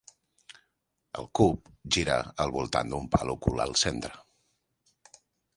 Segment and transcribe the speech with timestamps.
[1.23, 4.15] El cub gira al voltant d'un pal ocult al centre.